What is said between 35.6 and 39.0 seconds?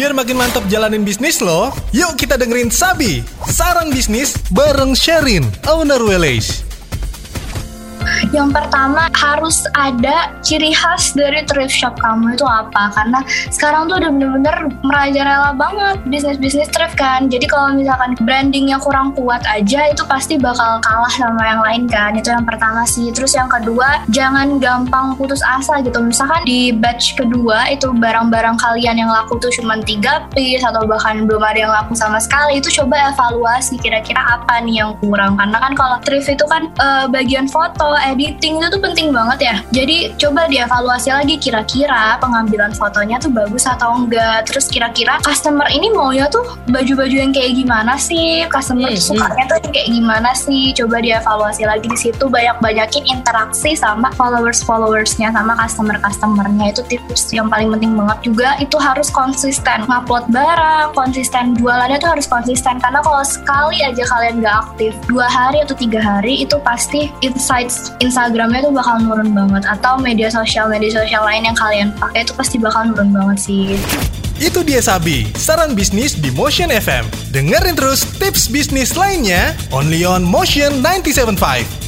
kalau thrift itu kan uh, bagian foto editing itu tuh